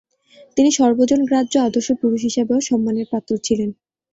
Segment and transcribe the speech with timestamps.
[0.57, 3.69] তিনি সর্বজনগ্রাহ্য আদর্শ পুরুষ হিসাবেও সম্মানের পাত্র ছিলেন।